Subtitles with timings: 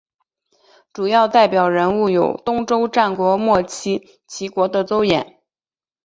[0.91, 5.37] 主要代表人物有东周战国末期齐国的邹衍。